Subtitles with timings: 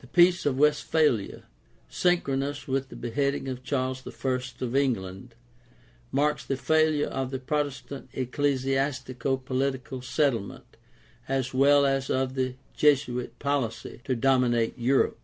[0.00, 1.44] The Peace of Westphalia,
[1.88, 5.36] syn chronous with the beheading of Charles I of England,
[6.10, 10.76] marks the failure of the Protestant ecclesiastico political settlement
[11.28, 15.20] as well as of the Jesuit policy to dominate Europe.